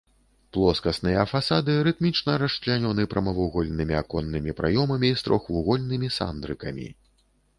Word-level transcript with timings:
Плоскасныя 0.55 1.23
фасады 1.33 1.73
рытмічна 1.87 2.37
расчлянёны 2.43 3.05
прамавугольнымі 3.11 3.95
аконнымі 4.01 4.51
праёмамі 4.61 5.09
з 5.19 5.27
трохвугольнымі 5.27 6.07
сандрыкамі. 6.19 6.87